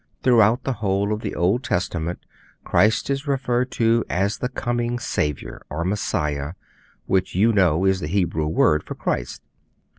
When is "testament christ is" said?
1.63-3.27